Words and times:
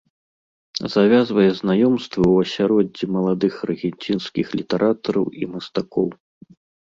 Завязвае 0.93 1.49
знаёмствы 1.59 2.23
ў 2.33 2.45
асяроддзі 2.45 3.05
маладых 3.17 3.53
аргенцінскіх 3.67 4.47
літаратараў 4.61 5.25
і 5.43 5.51
мастакоў. 5.53 6.07